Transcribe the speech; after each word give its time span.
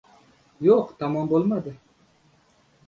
Yo‘q, 0.69 0.95
tamom 1.03 1.31
bo‘lmadi. 1.35 1.77